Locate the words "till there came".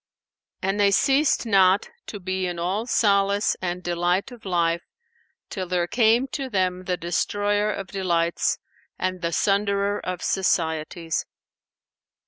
5.47-6.25